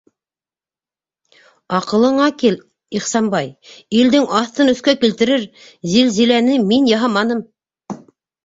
Аҡылыңа 1.79 2.29
кил, 2.43 2.57
Ихсанбай: 2.99 3.51
илдең 3.99 4.27
аҫтын-өҫкә 4.41 4.97
килтерер 5.05 5.47
зилзиләне 5.93 6.61
мин 6.73 6.89
яһаманым! 6.97 7.47